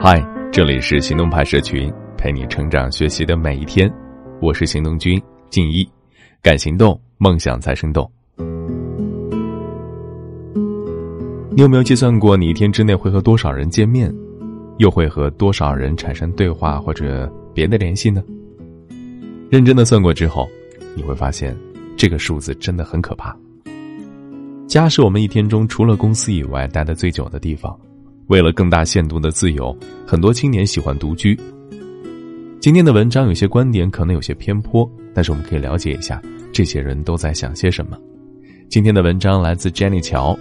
[0.00, 3.88] 嗨，这里是行动派社群，陪你成长学习的每一天。
[4.42, 5.88] 我是行动君静一，
[6.42, 8.10] 敢行动，梦想才生动。
[11.50, 14.12] 你有没有计算过，你一天之内会和多少人见面，
[14.78, 18.20] 又会和多少人产生对话或者别的联系呢？
[19.48, 20.48] 认真的算过之后，
[20.96, 21.56] 你会发现，
[21.96, 23.36] 这个数字真的很可怕。
[24.66, 27.78] 家是我们一天中除了公司以外待的最久的地方。
[28.28, 29.74] 为了更大限度的自由，
[30.06, 31.38] 很多青年喜欢独居。
[32.60, 36.20] 今天的文章有些观点可能有些偏颇，但是我们可以了解一下
[36.52, 37.98] 这些人都在想些什么。
[38.68, 40.38] 今天的文章来自 Jenny 乔。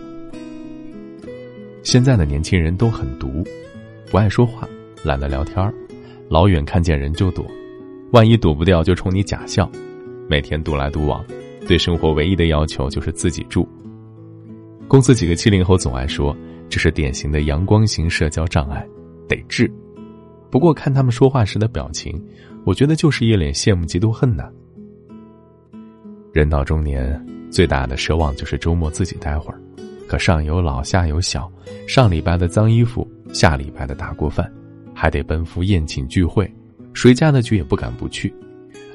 [1.82, 3.42] 现在的年轻人都很独，
[4.12, 4.68] 不爱说话，
[5.02, 5.74] 懒得聊天儿
[6.28, 7.46] 老远看见人就躲，
[8.12, 9.72] 万一躲不掉就冲你假笑，
[10.28, 11.24] 每天独来独往，
[11.66, 13.66] 对生活唯一的要求就是自己住。
[14.90, 16.36] 公司几个七零后总爱说。
[16.70, 18.86] 这是典型的阳光型社交障碍，
[19.28, 19.72] 得治。
[20.50, 22.22] 不过看他们说话时的表情，
[22.66, 24.50] 我觉得就是一脸羡慕嫉妒恨呢。
[26.34, 29.60] 人到中年，最大的奢望就是周末自己待会儿。
[30.08, 31.52] 可上有老下有小，
[31.88, 34.50] 上礼拜的脏衣服，下礼拜的大锅饭，
[34.94, 36.50] 还得奔赴宴请聚会，
[36.94, 38.34] 谁家的局也不敢不去。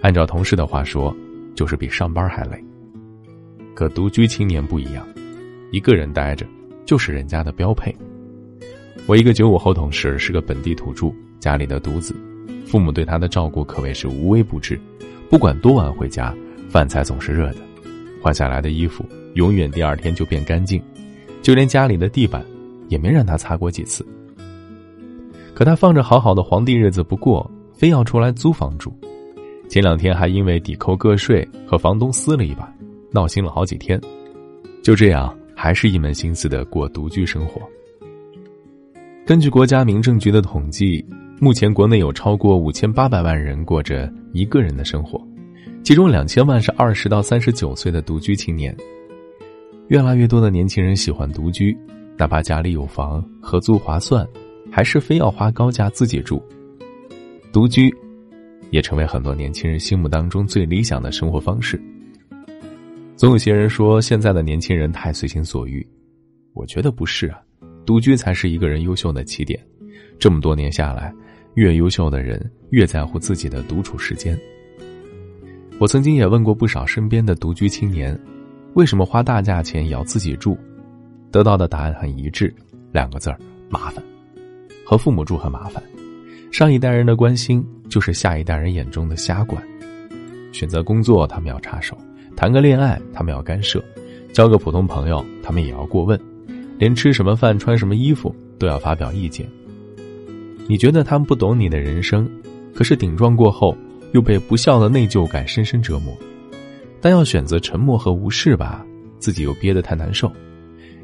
[0.01, 1.15] 按照同事的话说，
[1.55, 2.63] 就是比上班还累。
[3.75, 5.07] 可独居青年不一样，
[5.71, 6.47] 一个人待着。
[6.85, 7.95] 就是人家的标配。
[9.07, 12.15] 我一个九五后同事是个本地土著，家里的独子，
[12.67, 14.81] 父母对他的照顾可谓是无微不至。
[15.29, 16.35] 不管多晚回家，
[16.69, 17.57] 饭菜总是热的，
[18.23, 20.81] 换下来的衣服永远第二天就变干净，
[21.43, 22.45] 就连家里的地板
[22.89, 24.07] 也没让他擦过几次。
[25.55, 28.95] 可他放着好好的皇帝日子不过，非要出来租房住。
[29.69, 32.73] 前两天还因为抵扣个税和房东撕了一把，
[33.11, 34.01] 闹心了好几天。
[34.83, 35.35] 就这样。
[35.63, 37.63] 还是一门心思的过独居生活。
[39.25, 41.07] 根据国家民政局的统计，
[41.39, 45.25] 目前国内有超过五千八百万人过着一个人的生活，
[45.85, 48.77] 其中两千万是二十到三十九岁的独居青年。
[49.87, 51.79] 越来越多的年轻人喜欢独居，
[52.19, 54.27] 哪怕家里有房，合租划算，
[54.69, 56.43] 还是非要花高价自己住。
[57.53, 57.89] 独居，
[58.71, 61.81] 也成为很多年轻人心目当中最理想的生活方式。
[63.23, 65.87] 总有些人说现在的年轻人太随心所欲，
[66.55, 67.41] 我觉得不是啊，
[67.87, 69.65] 独居才是一个人优秀的起点。
[70.19, 71.15] 这么多年下来，
[71.55, 74.37] 越优秀的人越在乎自己的独处时间。
[75.79, 78.19] 我曾经也问过不少身边的独居青年，
[78.75, 80.59] 为什么花大价钱也要自己住？
[81.31, 82.53] 得到的答案很一致，
[82.91, 83.39] 两个字儿：
[83.71, 84.03] 麻烦。
[84.85, 85.81] 和父母住很麻烦，
[86.51, 89.63] 上一代人的关心就是下一代人眼中的瞎管。
[90.51, 91.97] 选择工作，他们要插手。
[92.37, 93.81] 谈个恋爱，他们要干涉；
[94.33, 96.19] 交个普通朋友，他们也要过问；
[96.79, 99.49] 连吃什么饭、穿什么衣服都要发表意见。
[100.69, 102.29] 你觉得他们不懂你的人生，
[102.75, 103.77] 可是顶撞过后，
[104.13, 106.17] 又被不孝的内疚感深深折磨。
[107.01, 108.87] 但要选择沉默和无视吧，
[109.19, 110.31] 自己又憋得太难受，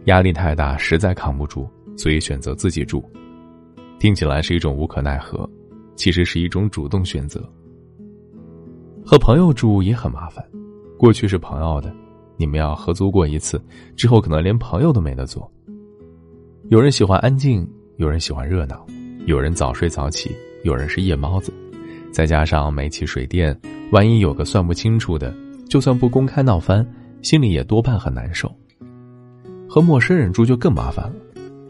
[0.04, 3.04] 压力太大，实在扛不住，所以选择自己住。
[3.98, 5.48] 听起来是一种无可奈何，
[5.96, 7.42] 其实是一种主动选择。
[9.04, 10.44] 和朋友住也很麻烦。
[10.98, 11.94] 过去是朋友的，
[12.36, 13.62] 你们要合租过一次，
[13.94, 15.48] 之后可能连朋友都没得做。
[16.70, 17.66] 有人喜欢安静，
[17.98, 18.84] 有人喜欢热闹，
[19.24, 21.52] 有人早睡早起，有人是夜猫子，
[22.10, 23.56] 再加上煤气水电，
[23.92, 25.32] 万一有个算不清楚的，
[25.68, 26.84] 就算不公开闹翻，
[27.22, 28.52] 心里也多半很难受。
[29.68, 31.14] 和陌生人住就更麻烦了，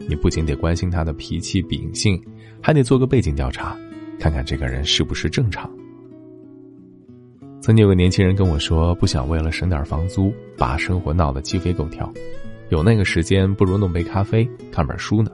[0.07, 2.19] 你不仅得关心他的脾气秉性，
[2.59, 3.77] 还得做个背景调查，
[4.19, 5.69] 看看这个人是不是正常。
[7.61, 12.11] 曾经有个年轻人跟我说，不想为了省点房租，把生活闹得鸡飞狗跳，
[12.69, 15.29] 有那个时间，不如弄杯咖啡，看本书呢。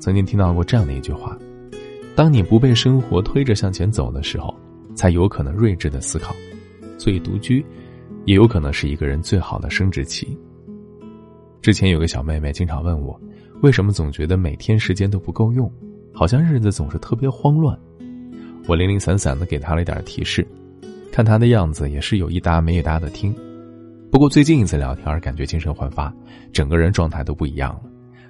[0.00, 1.38] 曾经听到过这样的一句话：，
[2.16, 4.52] 当你不被生活推着向前走的时候，
[4.94, 6.34] 才有可能睿智的思考。
[6.98, 7.64] 所以独居，
[8.24, 10.36] 也有可能是一个人最好的升职期。
[11.62, 13.18] 之前有个小妹妹经常问我，
[13.62, 15.70] 为什么总觉得每天时间都不够用，
[16.12, 17.78] 好像日子总是特别慌乱。
[18.66, 20.46] 我零零散散的给他了一点提示，
[21.12, 23.34] 看他的样子也是有一搭没一搭的听。
[24.10, 26.12] 不过最近一次聊天，感觉精神焕发，
[26.52, 27.82] 整个人状态都不一样了，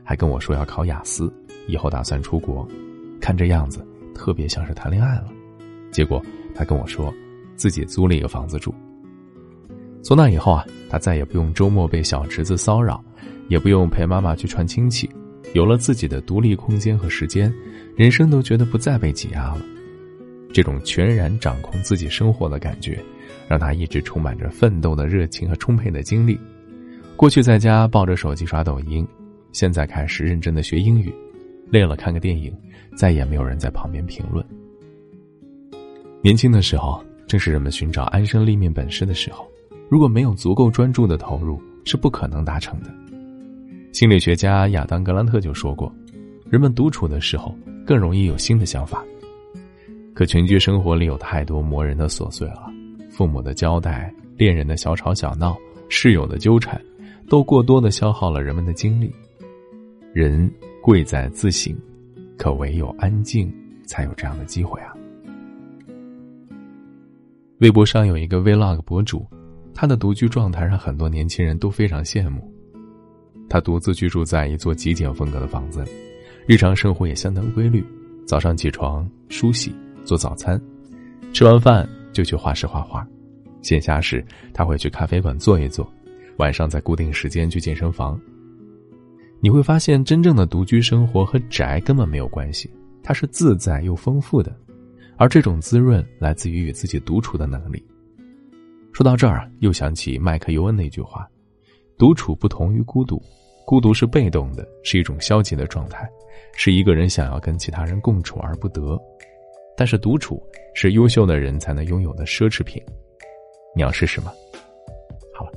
[0.02, 1.32] 还跟我说要考雅思，
[1.66, 2.66] 以后打算出国。
[3.20, 5.28] 看这样子，特别像是谈恋爱了。
[5.90, 6.20] 结果
[6.54, 7.14] 他跟我说，
[7.54, 8.74] 自己租了一个房子住。
[10.02, 13.02] 从那以后啊，他再也不用周末被小侄子骚扰，
[13.48, 15.08] 也不用陪妈妈去串亲戚，
[15.52, 17.54] 有了自己的独立空间和时间，
[17.94, 19.62] 人生都觉得不再被挤压了。
[20.54, 22.96] 这种全然掌控自己生活的感觉，
[23.48, 26.38] 让他一直充满着奋斗的热情和充沛的精力。
[27.16, 29.04] 过去在家抱着手机刷抖音，
[29.50, 31.12] 现在开始认真的学英语，
[31.70, 32.56] 累了看个电影，
[32.96, 34.46] 再也没有人在旁边评论。
[36.22, 39.50] 年轻的时候，正是人们寻找安身立命本事的时候，
[39.90, 42.94] 如果没有足够专注的投入，是不可能达成的。
[43.92, 45.92] 心理学家亚当·格兰特就说过，
[46.48, 47.52] 人们独处的时候
[47.84, 49.04] 更容易有新的想法。
[50.14, 52.70] 可群居生活里有太多磨人的琐碎了，
[53.10, 55.56] 父母的交代、恋人的小吵小闹、
[55.88, 56.80] 室友的纠缠，
[57.28, 59.12] 都过多的消耗了人们的精力。
[60.12, 60.48] 人
[60.80, 61.76] 贵在自省，
[62.38, 63.52] 可唯有安静，
[63.86, 64.94] 才有这样的机会啊。
[67.58, 69.26] 微博上有一个 Vlog 博主，
[69.74, 72.48] 他的独居状态让很多年轻人都非常羡慕。
[73.48, 75.90] 他独自居住在一座极简风格的房子里，
[76.46, 77.84] 日常生活也相当规律。
[78.26, 80.60] 早上起床梳洗做早餐，
[81.32, 83.06] 吃完饭就去画室画画。
[83.62, 85.90] 闲暇时他会去咖啡馆坐一坐，
[86.36, 88.20] 晚上在固定时间去健身房。
[89.40, 92.70] 你会发现，真正的独居生活和宅根本没有关系，
[93.02, 94.54] 它是自在又丰富的。
[95.16, 97.84] 而这种滋润来自于与自己独处的能力。
[98.92, 101.28] 说到这儿，又想起麦克尤恩那句话
[101.96, 103.22] ：“独处不同于孤独，
[103.66, 106.08] 孤独是被动的，是一种消极的状态，
[106.56, 109.00] 是一个人想要跟其他人共处而不得。
[109.76, 110.42] 但是独处
[110.74, 112.82] 是优秀的人才能拥有的奢侈品。
[113.74, 114.32] 你要试试吗？”
[115.34, 115.52] 好了，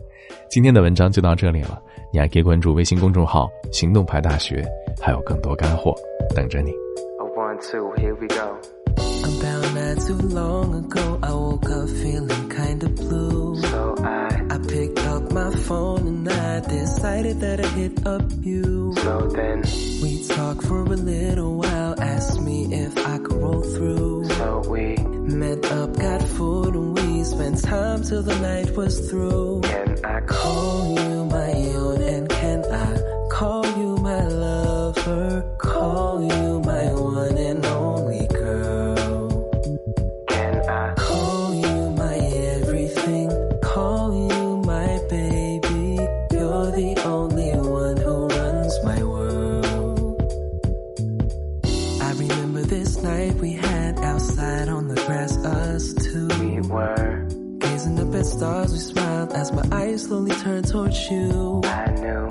[0.50, 1.82] 今天的文章就到这里了。
[2.14, 4.66] 你还可以关注微信公众号“行动派大学”，
[5.02, 5.94] 还有更多干货
[6.34, 6.72] 等着你。
[9.24, 13.56] About not too long ago, I woke up feeling kinda blue.
[13.56, 14.27] So I,
[14.58, 18.92] I picked up my phone and I decided that I'd hit up you.
[19.04, 19.62] So then,
[20.02, 24.28] we talked for a little while, asked me if I could roll through.
[24.30, 29.62] So we met up, got food, and we spent time till the night was through.
[29.62, 32.02] Can I call you my own?
[32.02, 32.98] And can I
[33.30, 33.64] call
[58.28, 61.62] stars, we smiled as my eyes slowly turned towards you.
[61.64, 62.28] I knew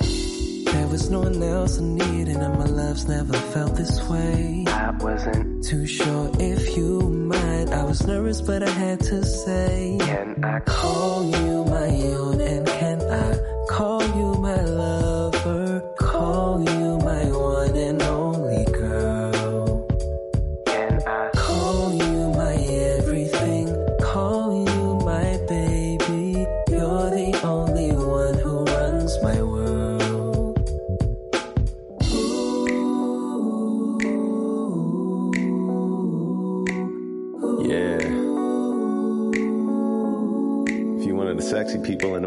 [0.71, 4.65] there was no one else I needed, and my love's never felt this way.
[4.67, 7.69] I wasn't too sure if you might.
[7.71, 12.41] I was nervous, but I had to say, Can I call you my own?
[12.41, 14.96] And can I call you my lover?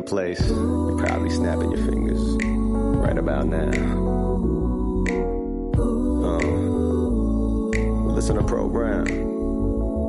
[0.01, 2.21] Sexy people in the place, you're probably snapping your fingers
[2.97, 3.71] right about now.
[5.79, 6.39] Uh,
[8.13, 9.07] listen to program.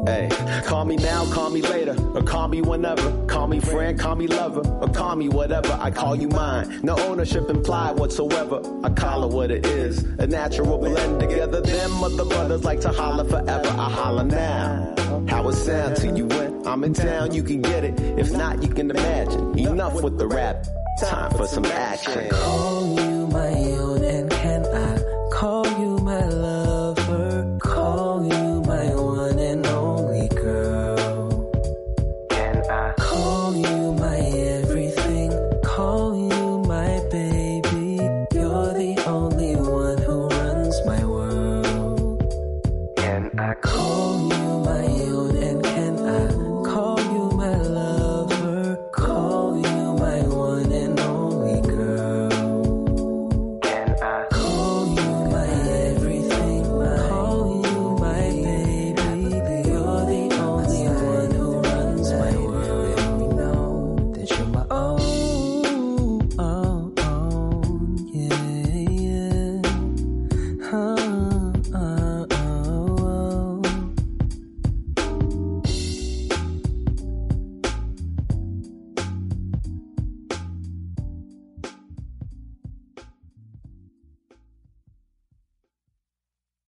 [0.06, 0.30] Hey,
[0.66, 3.26] call me now, call me later, or call me whenever.
[3.28, 5.78] Call me friend, call me lover, or call me whatever.
[5.80, 6.80] I call you mine.
[6.82, 8.62] No ownership implied whatsoever.
[8.84, 10.04] I call it what it is.
[10.18, 11.62] A natural blend together.
[11.62, 13.68] Them other brothers like to holler forever.
[13.68, 14.96] I holler now.
[15.28, 16.31] How it sound to you
[16.72, 18.00] I'm in town, you can get it.
[18.18, 19.60] If not, you can imagine.
[19.60, 20.66] Enough with the rap.
[21.02, 22.30] Time for some action.
[22.30, 26.61] Call you my own and can I call you my love?